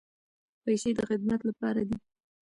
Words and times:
پیسې 0.63 0.89
د 0.97 0.99
خدمت 1.09 1.39
لپاره 1.49 1.81
دي. 1.89 1.97